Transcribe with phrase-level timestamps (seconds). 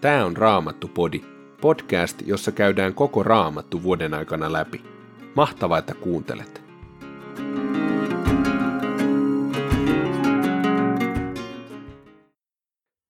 [0.00, 1.20] Tämä on Raamattu-podi,
[1.60, 4.82] podcast, jossa käydään koko Raamattu vuoden aikana läpi.
[5.36, 6.62] Mahtavaa, että kuuntelet.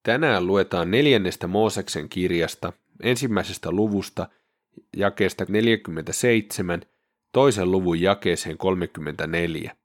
[0.03, 4.29] Tänään luetaan neljännestä Mooseksen kirjasta, ensimmäisestä luvusta,
[4.97, 6.81] jakeesta 47,
[7.33, 9.77] toisen luvun jakeeseen 34.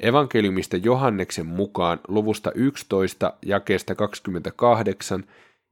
[0.00, 5.24] Evankeliumista Johanneksen mukaan luvusta 11 jakeesta 28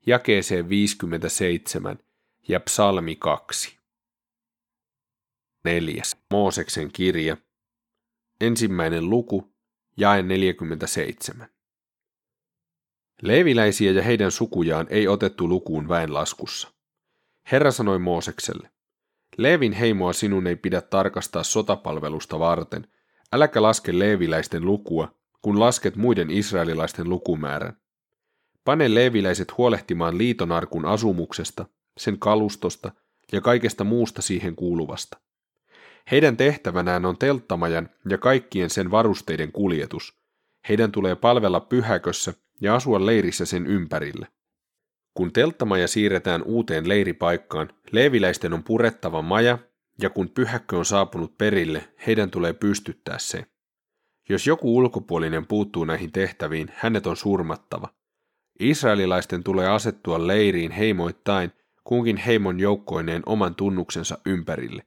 [0.06, 1.98] jakeeseen 57
[2.48, 3.78] ja psalmi 2.
[5.64, 6.16] Neljäs.
[6.30, 7.36] Mooseksen kirja.
[8.40, 9.52] Ensimmäinen luku,
[9.96, 11.48] jae 47.
[13.22, 16.72] Leeviläisiä ja heidän sukujaan ei otettu lukuun väenlaskussa.
[17.52, 18.70] Herra sanoi Moosekselle,
[19.36, 22.86] Leevin heimoa sinun ei pidä tarkastaa sotapalvelusta varten,
[23.32, 27.76] äläkä laske leeviläisten lukua, kun lasket muiden israelilaisten lukumäärän.
[28.66, 31.66] Pane leeviläiset huolehtimaan liitonarkun asumuksesta,
[31.98, 32.92] sen kalustosta
[33.32, 35.18] ja kaikesta muusta siihen kuuluvasta.
[36.10, 40.14] Heidän tehtävänään on telttamajan ja kaikkien sen varusteiden kuljetus.
[40.68, 44.26] Heidän tulee palvella pyhäkössä ja asua leirissä sen ympärille.
[45.14, 49.58] Kun telttamaja siirretään uuteen leiripaikkaan, leeviläisten on purettava maja,
[50.02, 53.46] ja kun pyhäkkö on saapunut perille, heidän tulee pystyttää se.
[54.28, 57.88] Jos joku ulkopuolinen puuttuu näihin tehtäviin, hänet on surmattava.
[58.58, 61.52] Israelilaisten tulee asettua leiriin heimoittain,
[61.84, 64.82] kunkin heimon joukkoineen oman tunnuksensa ympärille.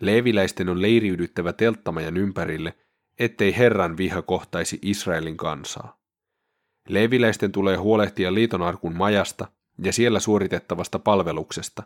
[0.00, 2.74] Leeviläisten on leiriydyttävä telttamajan ympärille,
[3.18, 5.98] ettei Herran viha kohtaisi Israelin kansaa.
[6.88, 9.48] Leeviläisten tulee huolehtia liitonarkun majasta
[9.84, 11.82] ja siellä suoritettavasta palveluksesta.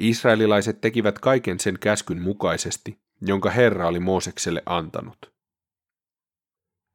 [0.00, 5.32] Israelilaiset tekivät kaiken sen käskyn mukaisesti, jonka Herra oli Moosekselle antanut.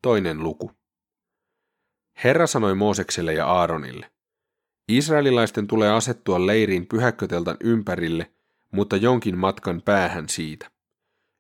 [0.02, 0.72] Toinen luku.
[2.24, 4.12] Herra sanoi Moosekselle ja Aaronille,
[4.88, 8.32] Israelilaisten tulee asettua leiriin pyhäkköteltan ympärille,
[8.72, 10.72] mutta jonkin matkan päähän siitä.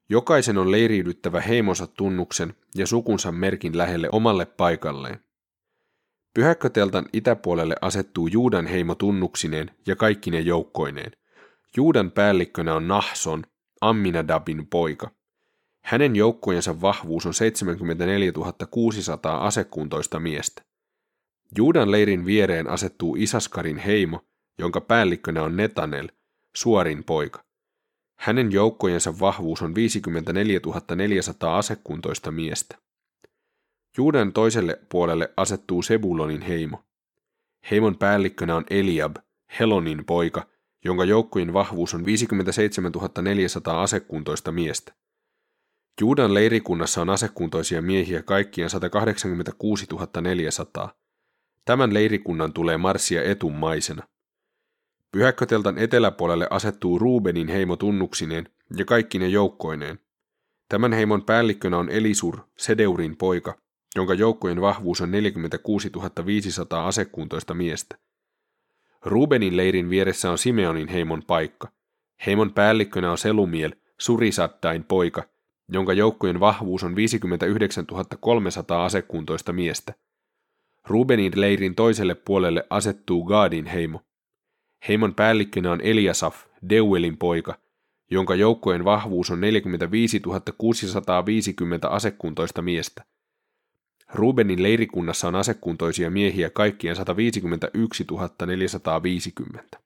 [0.09, 5.19] Jokaisen on leiriydyttävä heimonsa tunnuksen ja sukunsa merkin lähelle omalle paikalleen.
[6.33, 11.11] Pyhäkköteltan itäpuolelle asettuu Juudan heimo tunnuksineen ja kaikkine joukkoineen.
[11.77, 13.43] Juudan päällikkönä on Nahson,
[13.81, 15.11] Amminadabin poika.
[15.83, 18.31] Hänen joukkojensa vahvuus on 74
[18.71, 20.66] 600 asekuntoista miestä.
[21.55, 24.25] Juudan leirin viereen asettuu Isaskarin heimo,
[24.59, 26.09] jonka päällikkönä on Netanel,
[26.55, 27.43] suorin poika.
[28.19, 30.59] Hänen joukkojensa vahvuus on 54
[30.95, 32.77] 400 asekuntoista miestä.
[33.97, 36.83] Juudan toiselle puolelle asettuu Sebulonin heimo.
[37.71, 39.15] Heimon päällikkönä on Eliab,
[39.59, 40.47] Helonin poika,
[40.85, 42.91] jonka joukkojen vahvuus on 57
[43.21, 44.93] 400 asekuntoista miestä.
[46.01, 49.87] Juudan leirikunnassa on asekuntoisia miehiä kaikkien 186
[50.21, 51.06] 400.
[51.67, 54.03] Tämän leirikunnan tulee marssia etummaisena.
[55.11, 59.99] Pyhäkköteltan eteläpuolelle asettuu Ruubenin heimo tunnuksineen ja kaikki ne joukkoineen.
[60.69, 63.57] Tämän heimon päällikkönä on Elisur, Sedeurin poika,
[63.95, 65.91] jonka joukkojen vahvuus on 46
[66.25, 67.97] 500 asekuntoista miestä.
[69.05, 71.67] Rubenin leirin vieressä on Simeonin heimon paikka.
[72.25, 75.23] Heimon päällikkönä on Selumiel, Surisattain poika,
[75.69, 77.85] jonka joukkojen vahvuus on 59
[78.19, 79.93] 300 asekuntoista miestä.
[80.87, 84.01] Rubenin leirin toiselle puolelle asettuu Gaadin heimo.
[84.87, 87.55] Heimon päällikkönä on Eliasaf, Deuelin poika,
[88.11, 90.21] jonka joukkojen vahvuus on 45
[90.57, 93.03] 650 asekuntoista miestä–
[94.13, 98.05] Rubenin leirikunnassa on asekuntoisia miehiä kaikkien 151
[98.45, 99.79] 450.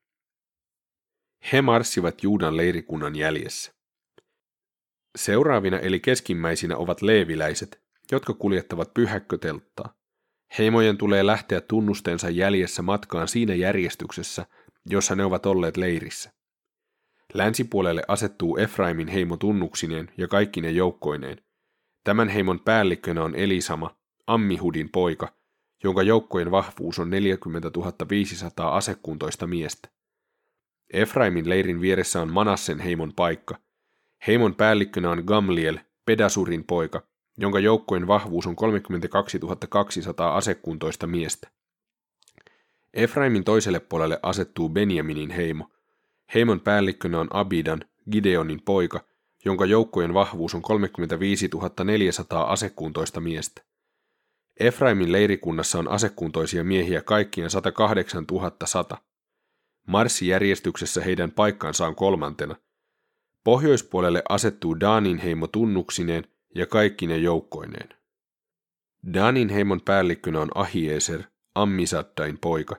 [1.52, 3.72] He marssivat Juudan leirikunnan jäljessä.
[5.18, 10.01] Seuraavina eli keskimmäisinä ovat leeviläiset, jotka kuljettavat pyhäkkötelttaa.
[10.58, 14.46] Heimojen tulee lähteä tunnustensa jäljessä matkaan siinä järjestyksessä,
[14.90, 16.32] jossa ne ovat olleet leirissä.
[17.34, 21.38] Länsipuolelle asettuu Efraimin heimo tunnuksineen ja kaikki ne joukkoineen.
[22.04, 23.96] Tämän heimon päällikkönä on Elisama,
[24.28, 25.34] Ammihudin poika,
[25.84, 27.72] jonka joukkojen vahvuus on 40
[28.10, 29.90] 500 asekuntoista miestä.
[30.94, 33.56] Efraimin leirin vieressä on Manassen heimon paikka.
[34.28, 37.02] Heimon päällikkönä on Gamliel, Pedasurin poika,
[37.42, 39.40] jonka joukkojen vahvuus on 32
[39.70, 41.52] 200 asekuntoista miestä.
[42.94, 45.70] Efraimin toiselle puolelle asettuu Benjaminin heimo.
[46.34, 49.00] Heimon päällikkönä on Abidan, Gideonin poika,
[49.46, 51.50] jonka joukkojen vahvuus on 35
[51.84, 53.62] 400 asekuntoista miestä.
[54.60, 58.26] Efraimin leirikunnassa on asekuntoisia miehiä kaikkien 108
[58.66, 58.98] 100.
[59.88, 62.56] Marssijärjestyksessä heidän paikkansa on kolmantena.
[63.44, 66.24] Pohjoispuolelle asettuu Daanin heimo tunnuksineen
[66.56, 67.90] ja kaikki ne joukkoineen.
[69.14, 71.24] Danin heimon päällikkönä on Ahieser,
[71.56, 72.76] Ammisattain poika,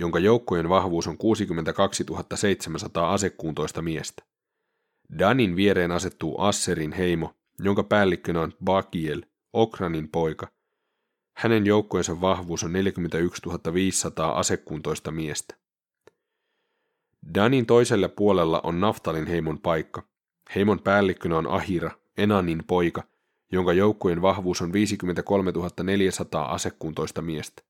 [0.00, 2.04] jonka joukkojen vahvuus on 62
[2.34, 4.22] 700 asekuntoista miestä.
[5.18, 9.22] Danin viereen asettuu Asserin heimo, jonka päällikkönä on Bakiel,
[9.52, 10.48] Okranin poika.
[11.36, 13.42] Hänen joukkojensa vahvuus on 41
[13.72, 15.54] 500 asekuntoista miestä.
[17.34, 20.02] Danin toisella puolella on Naftalin heimon paikka.
[20.54, 23.02] Heimon päällikkönä on Ahira, Enanin poika,
[23.52, 27.62] jonka joukkojen vahvuus on 53 400 asekuntoista miestä.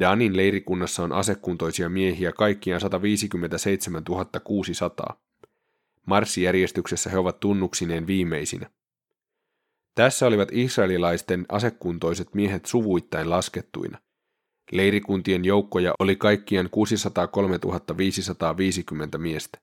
[0.00, 4.04] Danin leirikunnassa on asekuntoisia miehiä kaikkiaan 157
[4.44, 5.20] 600.
[6.06, 8.70] Marssijärjestyksessä he ovat tunnuksineen viimeisinä.
[9.94, 13.98] Tässä olivat israelilaisten asekuntoiset miehet suvuittain laskettuina.
[14.72, 17.58] Leirikuntien joukkoja oli kaikkiaan 603
[17.96, 19.58] 550 miestä.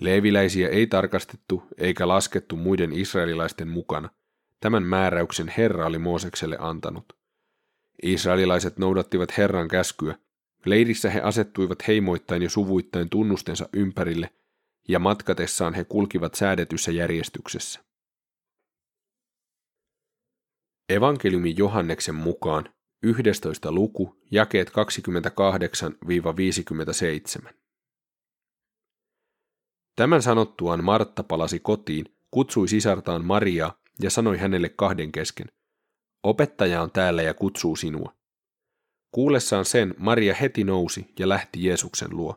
[0.00, 4.08] Leeviläisiä ei tarkastettu eikä laskettu muiden israelilaisten mukana.
[4.60, 7.12] Tämän määräyksen Herra oli Moosekselle antanut.
[8.02, 10.18] Israelilaiset noudattivat Herran käskyä.
[10.66, 14.30] Leirissä he asettuivat heimoittain ja suvuittain tunnustensa ympärille,
[14.88, 17.80] ja matkatessaan he kulkivat säädetyssä järjestyksessä.
[20.88, 22.68] Evankeliumi Johanneksen mukaan
[23.02, 23.72] 11.
[23.72, 24.72] luku, jakeet 28-57.
[29.96, 35.46] Tämän sanottuaan Martta palasi kotiin, kutsui sisartaan Mariaa ja sanoi hänelle kahden kesken,
[36.22, 38.14] opettaja on täällä ja kutsuu sinua.
[39.10, 42.36] Kuullessaan sen, Maria heti nousi ja lähti Jeesuksen luo.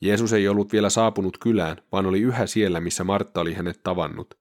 [0.00, 4.34] Jeesus ei ollut vielä saapunut kylään, vaan oli yhä siellä, missä Martta oli hänet tavannut.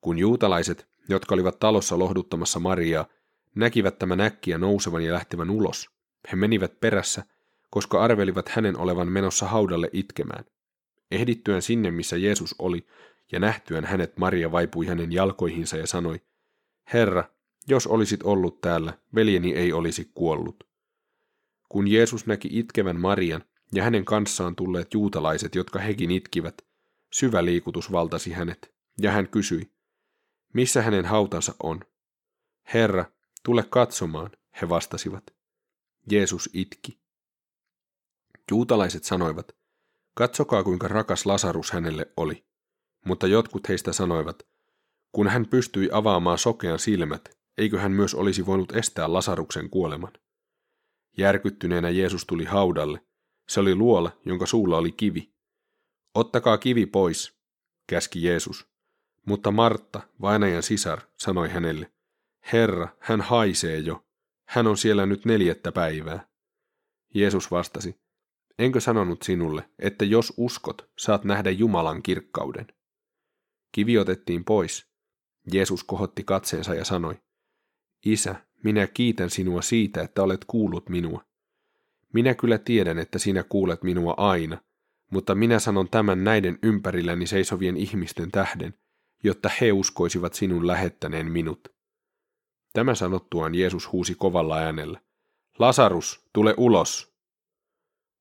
[0.00, 3.06] Kun juutalaiset, jotka olivat talossa lohduttamassa Mariaa,
[3.54, 5.90] näkivät tämän äkkiä nousevan ja lähtevän ulos,
[6.32, 7.24] he menivät perässä,
[7.70, 10.44] koska arvelivat hänen olevan menossa haudalle itkemään.
[11.10, 12.86] Ehdittyään sinne, missä Jeesus oli,
[13.32, 16.20] ja nähtyään hänet Maria vaipui hänen jalkoihinsa ja sanoi,
[16.92, 17.24] Herra,
[17.68, 20.64] jos olisit ollut täällä, veljeni ei olisi kuollut.
[21.68, 23.44] Kun Jeesus näki itkevän Marian
[23.74, 26.62] ja hänen kanssaan tulleet juutalaiset, jotka hekin itkivät,
[27.12, 29.70] syvä liikutus valtasi hänet, ja hän kysyi,
[30.54, 31.80] missä hänen hautansa on?
[32.74, 33.04] Herra,
[33.44, 34.30] tule katsomaan,
[34.62, 35.24] he vastasivat.
[36.10, 36.98] Jeesus itki.
[38.50, 39.56] Juutalaiset sanoivat,
[40.16, 42.46] katsokaa kuinka rakas Lasarus hänelle oli.
[43.04, 44.42] Mutta jotkut heistä sanoivat,
[45.12, 50.12] kun hän pystyi avaamaan sokean silmät, eikö hän myös olisi voinut estää Lasaruksen kuoleman.
[51.18, 53.06] Järkyttyneenä Jeesus tuli haudalle.
[53.48, 55.32] Se oli luola, jonka suulla oli kivi.
[56.14, 57.38] Ottakaa kivi pois,
[57.86, 58.68] käski Jeesus.
[59.26, 61.92] Mutta Martta, vainajan sisar, sanoi hänelle,
[62.52, 64.06] Herra, hän haisee jo.
[64.48, 66.28] Hän on siellä nyt neljättä päivää.
[67.14, 68.00] Jeesus vastasi,
[68.58, 72.66] enkö sanonut sinulle, että jos uskot, saat nähdä Jumalan kirkkauden?
[73.72, 74.86] Kivi otettiin pois.
[75.52, 77.14] Jeesus kohotti katseensa ja sanoi,
[78.06, 81.24] Isä, minä kiitän sinua siitä, että olet kuullut minua.
[82.12, 84.58] Minä kyllä tiedän, että sinä kuulet minua aina,
[85.10, 88.74] mutta minä sanon tämän näiden ympärilläni seisovien ihmisten tähden,
[89.24, 91.68] jotta he uskoisivat sinun lähettäneen minut.
[92.72, 95.00] Tämä sanottuaan Jeesus huusi kovalla äänellä,
[95.58, 97.15] Lasarus, tule ulos!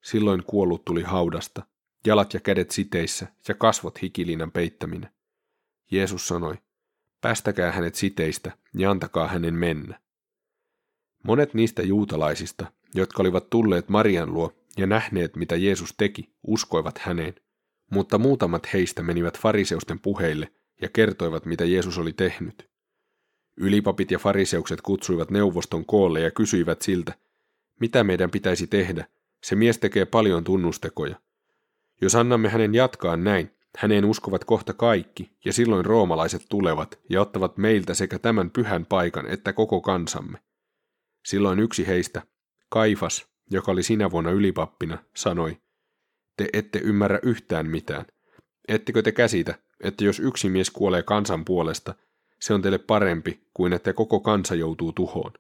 [0.06, 1.64] Silloin kuollut tuli haudasta,
[2.08, 5.12] jalat ja kädet siteissä ja kasvot hikilinan peittäminä.
[5.92, 6.56] Jeesus sanoi,
[7.22, 10.00] päästäkää hänet siteistä ja antakaa hänen mennä.
[11.24, 17.36] Monet niistä juutalaisista, jotka olivat tulleet Marian luo ja nähneet, mitä Jeesus teki, uskoivat häneen,
[17.92, 22.70] mutta muutamat heistä menivät fariseusten puheille ja kertoivat, mitä Jeesus oli tehnyt.
[23.58, 27.14] Ylipapit ja fariseukset kutsuivat neuvoston koolle ja kysyivät siltä,
[27.80, 29.08] mitä meidän pitäisi tehdä,
[29.46, 31.16] se mies tekee paljon tunnustekoja.
[32.02, 37.58] Jos annamme hänen jatkaa näin, Häneen uskovat kohta kaikki, ja silloin roomalaiset tulevat ja ottavat
[37.58, 40.38] meiltä sekä tämän pyhän paikan että koko kansamme.
[41.26, 42.22] Silloin yksi heistä,
[42.70, 45.58] Kaifas, joka oli sinä vuonna ylipappina, sanoi,
[46.38, 48.06] te ette ymmärrä yhtään mitään.
[48.68, 51.96] Ettekö te käsitä, että jos yksi mies kuolee kansan puolesta,
[52.42, 55.34] se on teille parempi kuin että koko kansa joutuu tuhoon.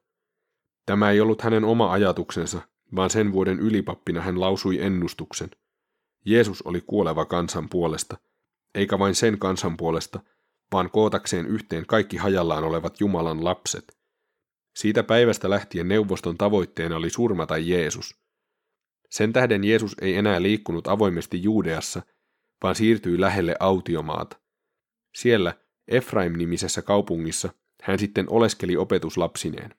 [0.85, 2.61] Tämä ei ollut hänen oma ajatuksensa,
[2.95, 5.49] vaan sen vuoden ylipappina hän lausui ennustuksen–
[6.25, 8.17] Jeesus oli kuoleva kansan puolesta,
[8.75, 10.19] eikä vain sen kansan puolesta,
[10.71, 13.97] vaan kootakseen yhteen kaikki hajallaan olevat Jumalan lapset.
[14.75, 18.15] Siitä päivästä lähtien neuvoston tavoitteena oli surmata Jeesus.
[19.09, 22.01] Sen tähden Jeesus ei enää liikkunut avoimesti Juudeassa,
[22.63, 24.37] vaan siirtyi lähelle autiomaata.
[25.15, 25.53] Siellä,
[25.87, 27.49] Efraim-nimisessä kaupungissa,
[27.81, 29.75] hän sitten oleskeli opetuslapsineen.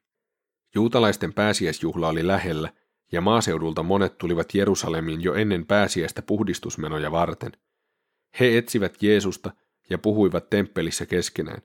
[0.74, 2.72] Juutalaisten pääsiäisjuhla oli lähellä–
[3.12, 7.52] ja maaseudulta monet tulivat Jerusalemiin jo ennen pääsiäistä puhdistusmenoja varten.
[8.40, 9.52] He etsivät Jeesusta
[9.90, 11.62] ja puhuivat temppelissä keskenään.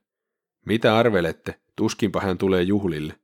[0.65, 3.19] Mitä arvelette, tuskinpa hän tulee juhlille.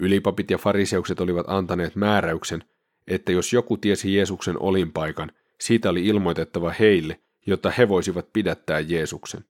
[0.00, 2.64] Ylipapit ja fariseukset olivat antaneet määräyksen,
[3.06, 9.44] että jos joku tiesi Jeesuksen olinpaikan, siitä oli ilmoitettava heille, jotta he voisivat pidättää Jeesuksen.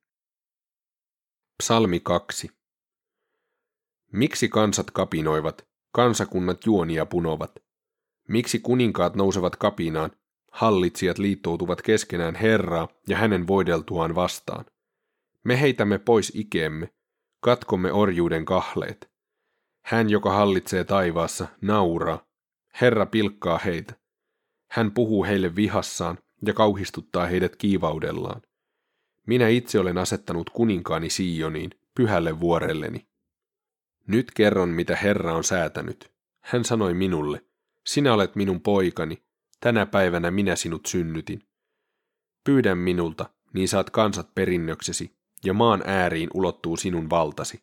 [1.58, 2.50] Psalmi 2
[4.12, 7.65] Miksi kansat kapinoivat, kansakunnat juonia punovat?
[8.28, 10.11] Miksi kuninkaat nousevat kapinaan,
[10.52, 14.64] hallitsijat liittoutuvat keskenään Herraa ja hänen voideltuaan vastaan?
[15.45, 16.88] Me heitämme pois ikeemme,
[17.40, 19.11] katkomme orjuuden kahleet.
[19.85, 22.26] Hän, joka hallitsee taivaassa, nauraa.
[22.80, 23.95] Herra pilkkaa heitä.
[24.71, 28.42] Hän puhuu heille vihassaan ja kauhistuttaa heidät kiivaudellaan.
[29.26, 33.06] Minä itse olen asettanut kuninkaani Sioniin, pyhälle vuorelleni.
[34.06, 36.12] Nyt kerron, mitä Herra on säätänyt.
[36.40, 37.40] Hän sanoi minulle,
[37.87, 39.23] sinä olet minun poikani,
[39.61, 41.43] tänä päivänä minä sinut synnytin.
[42.45, 47.62] Pyydän minulta, niin saat kansat perinnöksesi, ja maan ääriin ulottuu sinun valtasi.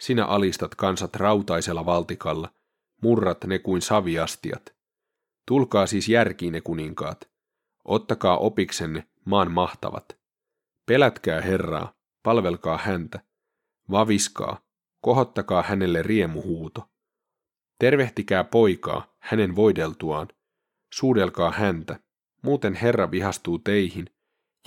[0.00, 2.52] Sinä alistat kansat rautaisella valtikalla,
[3.02, 4.76] murrat ne kuin saviastiat.
[5.46, 7.30] Tulkaa siis järkiin ne kuninkaat.
[7.84, 10.18] Ottakaa opiksenne maan mahtavat.
[10.86, 13.20] Pelätkää Herraa, palvelkaa häntä.
[13.90, 14.60] Vaviskaa,
[15.00, 16.88] kohottakaa hänelle riemuhuuto.
[17.78, 20.28] Tervehtikää poikaa hänen voideltuaan.
[20.92, 22.00] Suudelkaa häntä,
[22.42, 24.10] muuten Herra vihastuu teihin,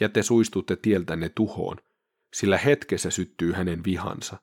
[0.01, 1.77] ja te suistutte tieltänne tuhoon,
[2.33, 4.37] sillä hetkessä syttyy hänen vihansa.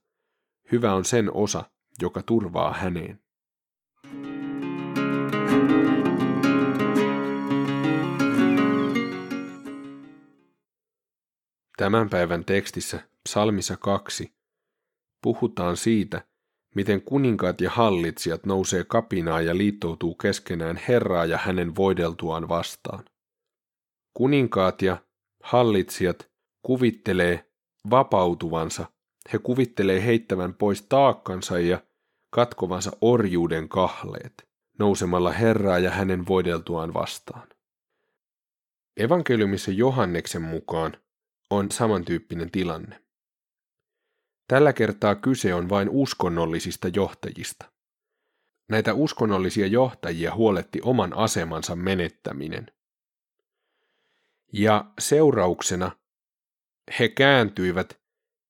[0.73, 1.70] Hyvä on sen osa,
[2.02, 3.20] joka turvaa häneen.
[11.76, 14.32] Tämän päivän tekstissä, psalmissa 2,
[15.23, 16.25] puhutaan siitä,
[16.76, 23.04] miten kuninkaat ja hallitsijat nousee kapinaa ja liittoutuu keskenään Herraa ja hänen voideltuaan vastaan.
[24.14, 24.97] Kuninkaat ja
[25.42, 26.30] hallitsijat
[26.62, 27.50] kuvittelee
[27.90, 28.87] vapautuvansa,
[29.33, 31.83] he kuvittelee heittävän pois taakkansa ja
[32.30, 37.49] katkovansa orjuuden kahleet, nousemalla Herraa ja hänen voideltuaan vastaan.
[38.97, 40.97] Evankeliumissa Johanneksen mukaan
[41.50, 43.05] on samantyyppinen tilanne.
[44.49, 47.73] Tällä kertaa kyse on vain uskonnollisista johtajista.
[48.69, 52.67] Näitä uskonnollisia johtajia huoletti oman asemansa menettäminen.
[54.53, 55.91] Ja seurauksena
[56.99, 58.00] he kääntyivät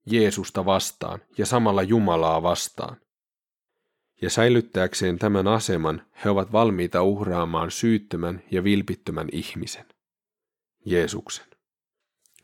[0.07, 2.97] Jeesusta vastaan ja samalla Jumalaa vastaan.
[4.23, 9.87] Ja säilyttääkseen tämän aseman he ovat valmiita uhraamaan syyttömän ja vilpittömän ihmisen,
[10.85, 11.47] Jeesuksen.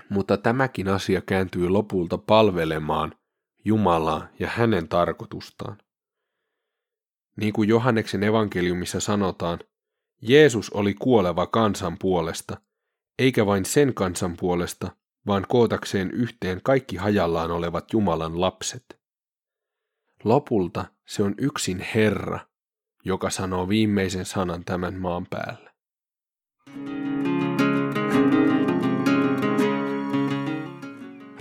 [0.08, 3.14] Mutta tämäkin asia kääntyy lopulta palvelemaan
[3.64, 5.78] Jumalaa ja hänen tarkoitustaan.
[7.36, 9.58] Niin kuin Johanneksen evankeliumissa sanotaan,
[10.22, 12.60] Jeesus oli kuoleva kansan puolesta,
[13.18, 19.00] eikä vain sen kansan puolesta, vaan kootakseen yhteen kaikki hajallaan olevat Jumalan lapset.
[20.24, 22.40] Lopulta se on yksin Herra,
[23.04, 25.71] joka sanoo viimeisen sanan tämän maan päällä.